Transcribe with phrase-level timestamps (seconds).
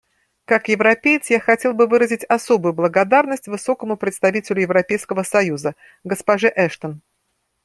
[0.45, 7.01] Как европеец я хотел бы выразить особую благодарность Высокому представителю Европейского союза госпоже Эштон.